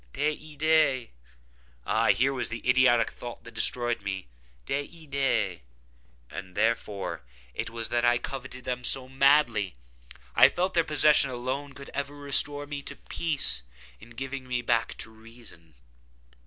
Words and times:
Des 0.13 0.35
idÃ©es!—ah 0.35 2.07
here 2.11 2.33
was 2.33 2.49
the 2.49 2.67
idiotic 2.67 3.11
thought 3.11 3.43
that 3.43 3.53
destroyed 3.53 4.01
me! 4.01 4.25
Des 4.65 4.87
idÃ©es!—ah, 4.87 6.41
therefore 6.43 7.21
it 7.53 7.69
was 7.69 7.89
that 7.89 8.03
I 8.03 8.17
coveted 8.17 8.63
them 8.63 8.83
so 8.83 9.07
madly! 9.07 9.75
I 10.35 10.49
felt 10.49 10.73
that 10.73 10.77
their 10.79 10.83
possession 10.85 11.29
could 11.29 11.35
alone 11.35 11.73
ever 11.93 12.15
restore 12.15 12.65
me 12.65 12.81
to 12.81 12.95
peace, 12.95 13.61
in 13.99 14.09
giving 14.09 14.47
me 14.47 14.63
back 14.63 14.97
to 14.97 15.11
reason. 15.11 15.75